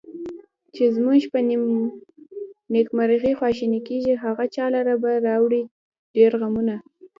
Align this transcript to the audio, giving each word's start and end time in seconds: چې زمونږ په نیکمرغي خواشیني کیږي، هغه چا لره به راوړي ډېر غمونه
چې 0.75 0.83
زمونږ 0.95 1.19
په 1.31 1.39
نیکمرغي 2.73 3.33
خواشیني 3.39 3.79
کیږي، 3.87 4.13
هغه 4.23 4.45
چا 4.55 4.65
لره 4.75 4.93
به 5.03 5.11
راوړي 5.27 5.63
ډېر 6.15 6.31
غمونه 6.41 6.75